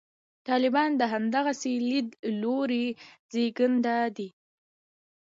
[0.47, 2.85] طالبان د همدغسې لیدلوري
[3.33, 4.29] زېږنده دي.